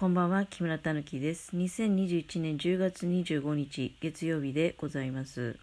[0.00, 1.54] こんばんは、木村たぬきです。
[1.54, 5.58] 2021年10月25日、月曜日でございます。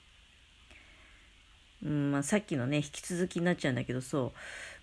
[1.84, 4.32] うんまあ、さっきのね、引き続きになっちゃうんだけど、そう、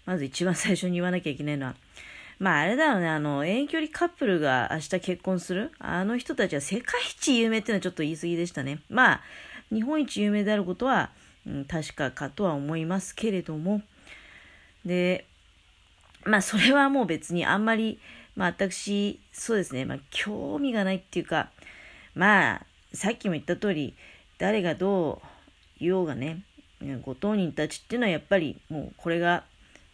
[0.07, 1.77] まず一番最初に言わなきゃいけないのは、
[2.41, 8.81] まああれだよね、あの、遠距離カップルが明日結婚する、あの人たちは世界一有名っていうのはちょっと言い過ぎでしたね。
[8.89, 9.21] まあ、
[9.73, 11.13] 日本一有名であることは、
[11.47, 13.83] うん、確かかとは思いますけれども、
[14.85, 15.29] で、
[16.25, 18.01] まあそれはもう別にあんまり、
[18.37, 21.51] まあ私、そうですね、まあ興味がないっていうか、
[22.15, 23.95] まあ、さっきも言った通り、
[24.39, 25.29] 誰がどう
[25.81, 26.43] 言おうがね、
[27.03, 29.45] ご当人たちっていうのはやっぱりもうこれが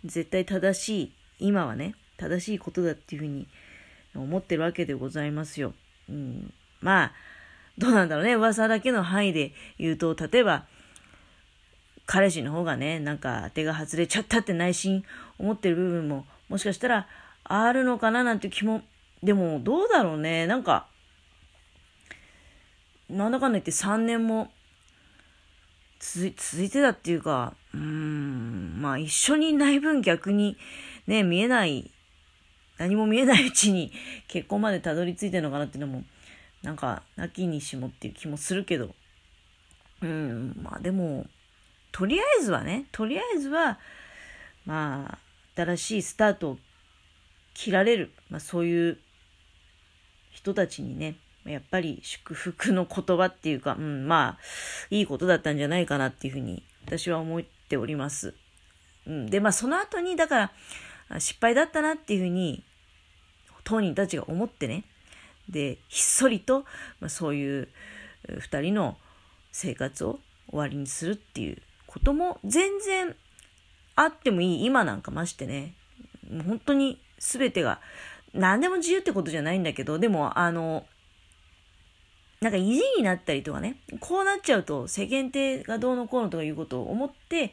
[0.05, 3.47] 絶対正しい、今はね、正しいことだっていうふうに
[4.15, 5.73] 思ってるわけでございますよ。
[6.09, 7.13] うん、まあ、
[7.79, 10.67] どうなんだろうね、噂だけの範囲で言うと、例えば、
[12.07, 15.05] 彼氏の方がね、なんか手が外れちゃったって内心
[15.39, 17.07] 思ってる部分ももしかしたら
[17.53, 18.83] あるのかななんて気も、
[19.25, 20.47] でもどうだろうね。
[20.47, 20.87] なんか、
[23.09, 24.53] なんだかんだ言って3年も
[25.99, 30.57] 続いてたっていうか、うん、まあ一緒にいない分逆に
[31.09, 31.91] ね、見えない、
[32.79, 33.91] 何も見えないうちに
[34.29, 36.05] 結婚までたどり着いてるのかなっていうのも、
[36.63, 38.95] なんか、なきにしもっていう気もするけど、
[40.03, 41.27] うん、まあでも、
[41.91, 43.81] とりあえずはね、とりあえずは、
[44.67, 45.19] まあ、
[45.57, 46.59] 新しいスタートを
[47.55, 48.99] 切られる、まあ、そういう
[50.31, 54.39] 人たちにね、やっぱり祝福の言葉っていうか、うん、まあ、
[54.91, 58.35] いいことだったんじゃないかなっていうふうに私は思っております。
[59.07, 60.53] うん、で、まあ、その後に、だか
[61.09, 62.63] ら、失敗だったなっていうふうに、
[63.65, 64.85] 当人たちが思ってね、
[65.49, 66.65] で、ひっそりと、
[67.01, 67.69] まあ、そういう
[68.29, 68.97] 2人の
[69.53, 73.15] 生活を終わりにするっていうことも全然
[73.97, 75.75] あってもいい今なんかましてね、
[76.31, 77.81] もう本当に全てが、
[78.35, 80.87] 何でも自由ってことじゃないんだけど、でもあの、
[82.41, 87.53] なんか意地になったりとかね、こうなっちゃうと世間体がどうのこうのとかいうことを思って、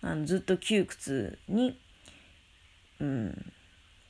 [0.00, 1.78] あのずっと窮屈に、
[2.98, 3.52] うん、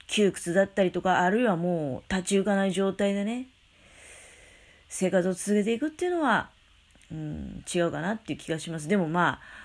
[0.06, 3.48] 窮屈だったりとか、あるいはもう立ち行かない状態でね、
[4.88, 6.50] 生活を続けていくっていうのは、
[7.10, 8.86] うん、違うかなっていう気がします。
[8.86, 9.61] でもまあ、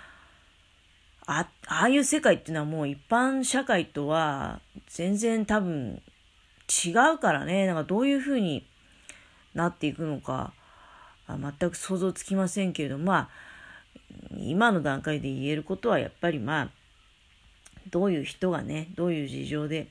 [1.27, 6.01] あ、ああいう世界っていうのはもう一般社会とは全然多分
[6.85, 8.65] 違うからね、なんかどういうふうに
[9.53, 10.53] なっていくのか、
[11.27, 13.29] あ全く想像つきませんけれど、まあ、
[14.38, 16.69] 今の段階で言えることはやっぱりまあ、
[17.89, 19.88] どういう人がね、どういう事情で、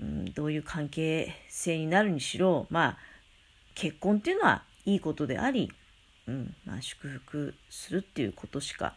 [0.00, 2.98] うん、どういう関係性になるにしろ、まあ、
[3.74, 5.72] 結婚っていうのはいいことであり、
[6.28, 8.94] うんまあ、祝福するっていうことしか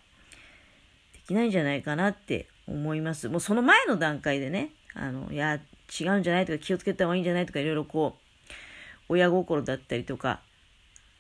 [1.28, 3.30] きないんじゃないかなって思います。
[3.30, 5.60] もうその前の段階でね、あの、いや、
[6.00, 8.22] 違うんじゃないとか気をつけた方がいいんじゃないとかいろいろこう、
[9.10, 10.42] 親心だったりとか、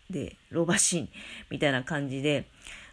[0.10, 1.10] で、老婆心
[1.50, 2.48] みたいな感じで、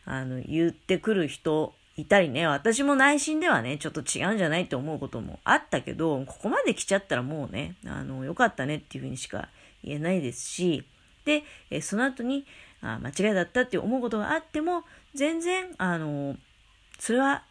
[0.05, 9.49] あの、言ってくる人いたりね、私も内心ではね、ちょっと違うんじゃないって思うこともあったけど、ここまで来ちゃったらもうね、あの、良かったねっていうふうにしか
[9.84, 10.84] 言えないですし、
[11.25, 12.47] で、えその後に、
[12.81, 14.84] あ間違いだったって思うことがあっても、
[15.15, 16.37] 全然、あの、
[17.02, 17.42] それは、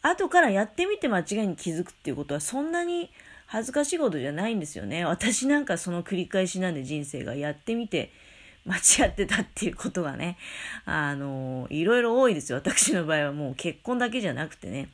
[0.00, 3.10] 後からやってみて間違いに気づくっていうことはそんなに
[3.44, 5.04] 恥ずかしいことじゃないんですよね。
[5.04, 8.12] 私なんかその繰り返しなんで人生がやってみて
[8.64, 10.38] 間違ってたっていうことがね、
[10.86, 12.56] あの、いろいろ多いですよ。
[12.56, 14.88] 私の場合はもう結婚だけじゃなくてね、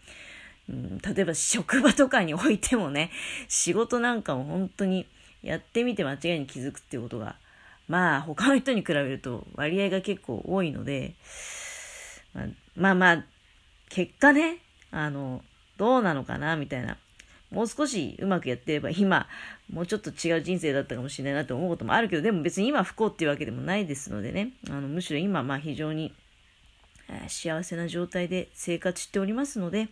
[0.68, 3.12] うん、例えば職場とかにおいてもね、
[3.46, 5.06] 仕事なんかも本当に
[5.44, 7.36] やってみて間違いに気づくっていうことが、
[7.86, 11.14] まあ他の人に比べると割合が結構多いので、
[12.34, 12.46] まあ、
[12.76, 13.24] まあまあ、
[13.88, 14.58] 結果ね、
[14.90, 15.42] あの、
[15.76, 16.96] どうなのかな、みたいな。
[17.50, 19.26] もう少しうまくやってれば、今、
[19.72, 26.14] もうちょっと違う人生だったかもしれないなと思うこともあるけど、でも別に今不幸っていうわけでもないですのでね、あのむしろ今、まあ非常に、
[27.08, 29.88] えー、幸せな状態で生活しておりますので、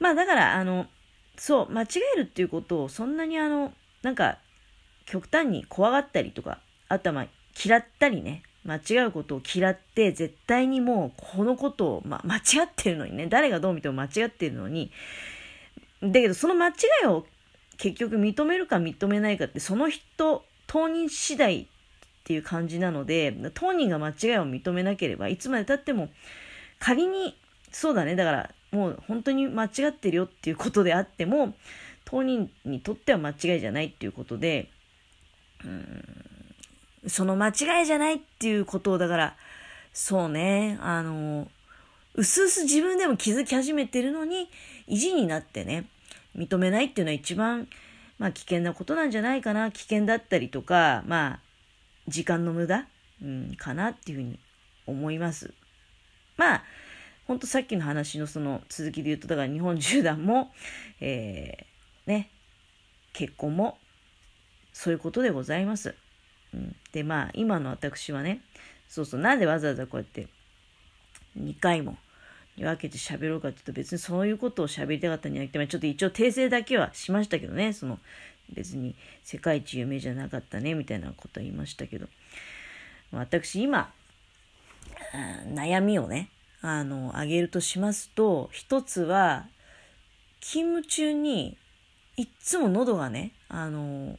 [0.00, 0.86] まあだから、あの、
[1.36, 1.86] そう、間違
[2.16, 4.38] えるっていうことをそんなにあの、なんか、
[5.04, 7.12] 極端に怖がったりとか、あと、
[7.64, 14.90] 嫌ったりね、間違うことを嫌って、絶対にもうこのことを、ま、間違ってるのにね、誰がどう見ても間違ってるのに、
[16.02, 16.72] だけどその間違
[17.04, 17.26] いを
[17.78, 21.66] 結局認めるか認めないかってその人、当人次第っ
[22.24, 26.08] ていう感じなので、当人が間違いを認めなければ、いつまでたっても
[26.80, 27.36] 仮に、
[27.70, 31.54] そうだね、だからもう本当に間違ってるよっていうことであっても、
[32.04, 34.70] 当人にとっては間違いじゃないっていうことで、
[35.64, 36.35] うん。
[37.06, 39.36] その間違いじゃないっていうことを、だから、
[39.92, 41.48] そうね、あの、
[42.14, 44.48] うすうす自分でも気づき始めてるのに、
[44.86, 45.86] 意地になってね、
[46.36, 47.68] 認めないっていうのは一番、
[48.18, 49.70] まあ危険なことなんじゃないかな。
[49.70, 51.40] 危険だったりとか、まあ、
[52.08, 52.86] 時間の無駄、
[53.22, 54.38] うん、かなっていうふうに
[54.86, 55.52] 思います。
[56.36, 56.64] まあ、
[57.26, 60.52] ほんとさっきの話のその続きで言うと、だから日本縦断も、
[61.00, 62.30] えー、ね、
[63.12, 63.78] 結婚も、
[64.72, 65.94] そういうことでございます。
[66.56, 68.40] うん、で、まあ、今の私はね、
[68.88, 70.28] そうそう、なんでわざわざこうやって
[71.38, 71.96] 2回も
[72.56, 77.98] に分けて喋ろうかって言うと別にそういうことを喋りたかったんじゃなくて、まあ、ちょっと一応訂正だけはしましたけどね、その
[78.52, 78.94] 別に
[79.24, 82.06] 世界一有名じゃなかったねみたいなことは言いましたけど、
[83.12, 83.92] 私今、
[85.54, 86.30] 悩みをね、
[86.62, 89.46] あの、あげるとしますと、一つは、
[90.40, 91.56] 勤務中に、
[92.16, 94.18] いっつも喉がね、あの、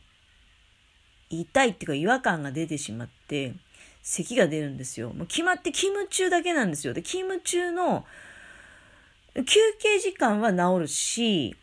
[1.30, 3.54] 痛いっていうか違和感が出てしまって、
[4.02, 5.10] 咳が出るんですよ。
[5.10, 6.94] もう決まって勤務中だけなんですよ。
[6.94, 8.06] で、勤務中の
[9.36, 11.56] 休憩時間は治るし、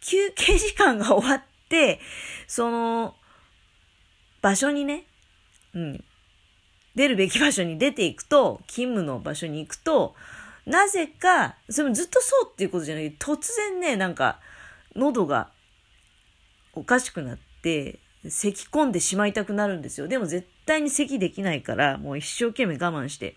[0.00, 2.00] 休憩時間が終わって、
[2.46, 3.14] その、
[4.42, 5.04] 場所にね、
[5.74, 6.04] うん、
[6.94, 10.14] 出るべき場所に出ていくと、勤務の場所に行くと、
[10.66, 14.40] なぜか、それもずっとそうっていうことじゃない、突然ね、なんか、
[14.94, 15.50] 喉が
[16.74, 20.08] おかしくなって、咳込んでしまいたくなるんですよ。
[20.08, 23.36] でも絶対に咳できないから、もう一生懸命我慢して、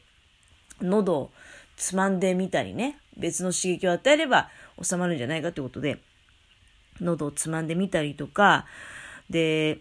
[0.82, 1.32] 喉を
[1.78, 4.50] つまんでみたりね、別の刺激を与えれば
[4.82, 6.00] 収まるんじゃないかってことで、
[7.00, 8.66] 喉をつまんでみたりとか、
[9.30, 9.80] で、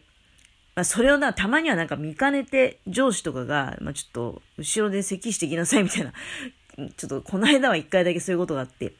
[0.74, 6.12] まあ、それをな、たまにはなんか見かねて上司とかが、まあ、ちょっと後ろで咳してきなさいみたいな、
[6.96, 8.94] ちょっとこの間は一回だけそういうことがあって、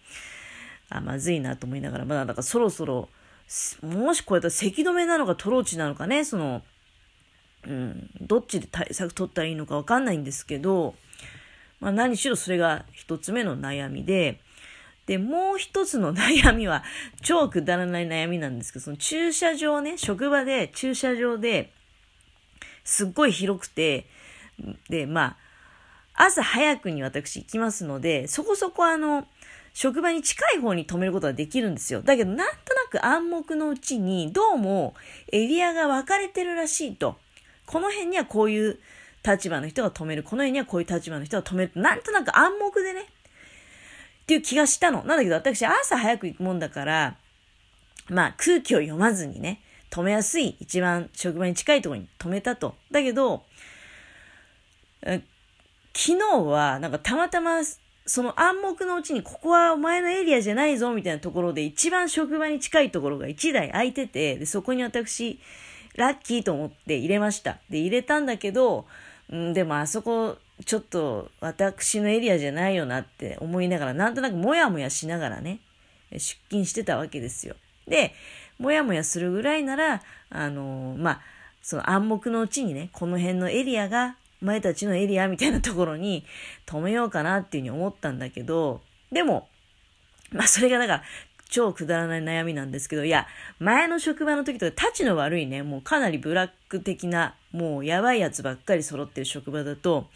[0.91, 3.09] あ、まずいなと思いながら、まだなんかそろそろ、
[3.83, 6.63] もしこうやったら咳止めなのかトローチなのかね、その、
[7.67, 10.95] うん、どっちで対策取ったらいいのかわかんないんですけど、
[11.81, 14.41] まあ何しろそれが一つ目の悩みで、
[15.07, 16.85] で、もう一つの悩みは、
[17.23, 21.73] 超くだらない悩みなんですけど、その駐車場ね、職場で、駐車場で、
[22.85, 24.07] すっごい広くて、
[24.89, 25.37] で、ま
[26.15, 29.27] あ、朝早くに私行きますので、そこそこあの、
[29.75, 32.03] 職場に近い方に止めることができるんですよ。
[32.03, 34.95] だけど、なんとく暗黙のうちに、どうも
[35.33, 37.17] エリアが分かれてるらしいと。
[37.65, 38.79] この辺にはこういう
[39.27, 40.23] 立場の人が止める。
[40.23, 41.73] この辺にはこういう立場の人が止める。
[41.75, 43.05] なんとなく暗黙でね、っ
[44.27, 45.05] ていう気がしたの。
[45.05, 47.17] なんだけど私朝早く行くもんだから、
[48.09, 52.77] まあ空気を読まずにね、止めやすい一番職場に近いところに止めたと。
[52.91, 53.45] だけど、
[55.03, 55.23] 昨
[55.95, 57.63] 日はなんかたまたま
[58.13, 65.41] その暗黙のうちにここはお前のエリアじゃないぞみたいなところで一番職場に近いところが1台空いてて、で、そこに私、
[65.97, 67.57] ラッキーと思って入れました。
[67.71, 68.85] で、入れたんだけど、
[69.35, 70.37] ん、でもあそこ
[70.67, 75.61] ちょっと私のエリアじゃないよなって思いながら、なんとなくもやもやしながらね、
[76.11, 76.19] 出
[76.51, 77.57] 勤してたわけですよ。
[77.89, 78.13] で、
[78.59, 81.21] もやもやするぐらいなら、あのー、まあ、
[81.63, 86.25] その暗黙のうちにね、この辺のエリアが、前たちのエリアみたいなところに
[86.67, 89.49] 止めようかなっていうふうに思ったんだけど、でも、
[90.33, 91.03] まあそれがだから、
[91.53, 93.27] 超くだらない悩みなんですけど、いや、
[93.59, 100.07] 前の職場の時とか、立ちの悪いね、もうかなりブラック的な、もうやばいやつばっかり揃ってる職場だと、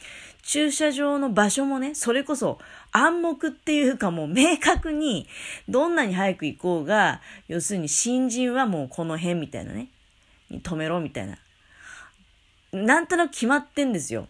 [0.42, 2.58] 駐車場の場所もね、それこそ
[2.92, 5.28] 暗黙っていうかもう明確に、
[5.68, 9.88] どんなに早く行こうが、要するに新人はもうこの辺みたいなね、
[10.50, 11.36] に止めろみたいな。
[12.84, 14.28] なんとなく決まってんですよ。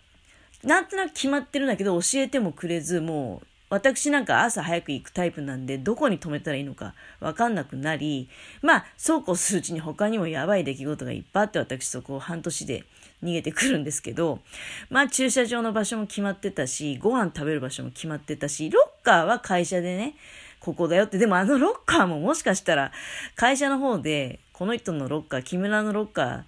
[0.62, 8.29] なんとなく決まってるんだけど、教えてもくれず、もう私なんか朝早く行くタイプなんで、どこに止めたらいいのかわかんなくなり、
[8.62, 12.85] まあ、そうこうするうちに他にもやばい出来事がいっぱいあって、私そこを半年で
[13.25, 14.41] 逃げてくるんですけど、
[14.88, 20.15] まあ駐車場の場所も決まってたし、ご飯食べる場所も決まってたし、ロッカーは会社でね、
[20.61, 22.93] ここだよって、でもあのロッカーももしかしたら
[23.35, 26.43] 会社の方で、この人のロッカー、木村のロッカー、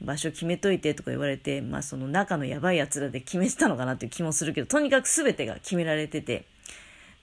[0.00, 6.44] 場所決めといてとか言われて、まあその中のやばい奴らで決めてたのかなっていう気もするけど、とにかく全てが決められてて、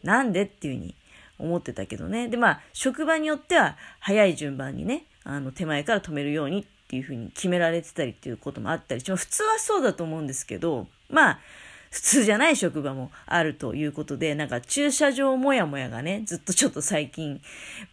[0.04, 0.96] なんでっていうふうに
[1.38, 2.28] 思ってたけどね。
[2.28, 11.40] で、まあ、職場によっては早い順番にね、あの、手前から止めるようにっていうふうに決められてたりっていうこともあったり、普通はそうだと思うんですけど、まあ、
[11.90, 17.42] 普通じゃない職場もあるということで、なんか駐車場もやもやがね、ずっとちょっと最近、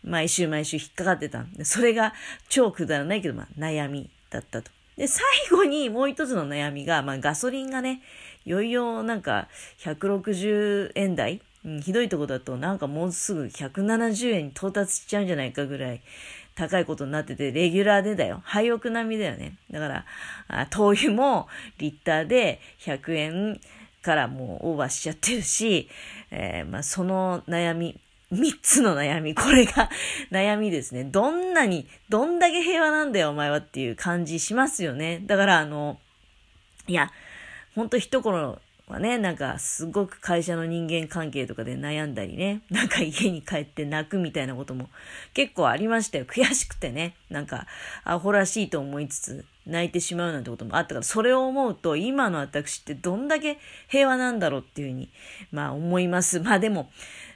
[0.04, 2.14] 毎週毎週引っかかってたんで、それが
[2.48, 4.70] 超くだらないけど、まあ悩みだったと。
[4.96, 8.02] で、最後にもう一つの悩みが、まあガソリンがね、
[8.44, 9.48] いよいよなんか
[9.80, 16.00] 160円台うん、ひどいとこだとなんかもうすぐ170円に到達しちゃうんじゃないかぐらい
[16.54, 18.40] 高いことになってて、レギュラーでだよ。
[18.44, 19.56] 廃屋並みだよね。
[19.70, 20.04] だから、
[20.48, 21.46] あ灯油も
[21.78, 23.60] リッターで100円
[24.02, 25.88] からもうオーバーしちゃってるし、
[26.32, 29.34] えー、まあその悩み、三つの悩み。
[29.34, 29.88] これが
[30.30, 31.04] 悩みですね。
[31.04, 35.22] どんなに、どんだけ平和なんだよ、お前はっていう感じしますよね。
[35.26, 35.98] だから、あの、
[36.86, 37.10] いや、
[37.74, 38.58] ほんと一頃
[38.88, 44.88] はね、なんかすごく会社の人間関係とかで悩んだりね、なんか家に帰って泣くみたいなことも
[45.34, 46.24] 結構ありましたよ。
[46.24, 47.66] 悔しくてね、なんか
[48.04, 53.58] アホらしいと思いつつ泣いてしまうなんてこともあったから、それを思うと今の私ってどんだけ
[53.88, 55.10] 平和なんだろうっていうふうに、
[55.52, 56.40] まあ思います。
[56.40, 56.90] まあでも、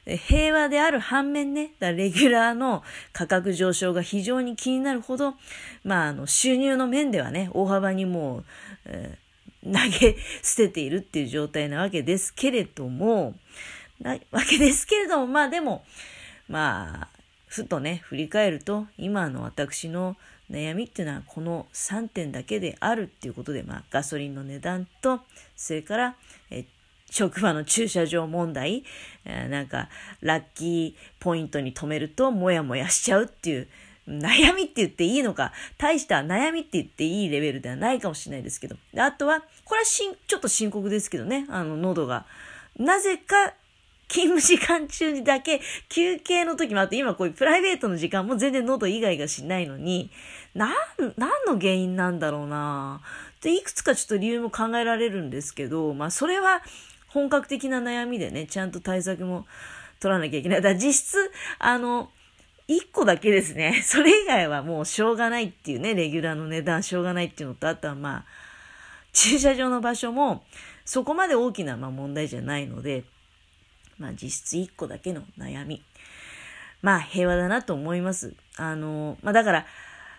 [0.07, 2.83] 平和である反面ね、レギュラーの
[3.13, 5.35] 価格上昇が非常に気になるほど、
[5.85, 8.45] まああの収入の面ではね、大幅にもう、
[8.87, 9.23] えー
[9.65, 13.35] 投げ捨てているっていう状態なわけですけれども、
[14.01, 15.85] なわけですけれども、まあでも、
[16.49, 17.09] まあ、
[17.47, 20.17] ふとね、振り返ると、今の私の
[20.51, 25.21] 悩みっていうのはこの3点だけであるっていうことで、まあ、ガソリンの値段と、
[25.57, 26.17] それから、
[26.51, 26.65] え
[27.13, 28.85] 職場の駐車場問題、
[29.27, 29.91] えなんか、
[30.23, 33.69] ラッキーポイントに止めると、もやもやしちゃうっていう、
[34.09, 38.77] 悩みって言っていいのか、大した悩みって言っていいレベルではないかもしれないですけど。
[38.97, 42.25] あとは、これはしん、ちょっと深刻ですけどね、あの、喉が。
[42.79, 43.53] なぜか、
[44.09, 50.11] 勤務時間中にだけ、休憩の時もあって、今こういうプライベートの時間も全然喉以外がしないのに、
[50.55, 50.71] なん、
[51.17, 53.03] 何の原因なんだろうな
[53.43, 56.63] で、いくつかちょっと理由も考えられるんですけど、まあ、それは
[57.13, 59.47] 本格的な悩みでね、ちゃんと対策も
[60.01, 60.63] 取らなきゃいけない。
[60.63, 61.17] だから実質、
[61.59, 62.11] あの、
[62.69, 63.81] 一個だけですね。
[63.85, 68.25] それ以外はもうしょうがないっていうね、レギュラーの値段しょうがないっていうのと、あとはまあ、
[69.13, 70.43] 駐車場の場所も
[70.85, 73.05] そこまで大きなま問題じゃないので、
[73.99, 75.83] まあ実質一個だけの悩み。
[76.81, 78.35] まあ平和だなと思います。
[78.57, 79.67] あの、まあだから、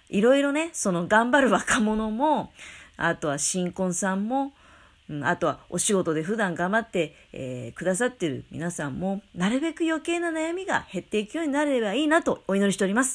[0.10, 2.54] いろいろね、その頑張る若者も、
[2.98, 4.54] あとは新婚さんも、
[5.14, 13.12] うん、あとはお仕事で普段頑張って、えー、くださってる皆さんも、なるべく余計な悩みが減っていくようになればいいなとお祈りしております。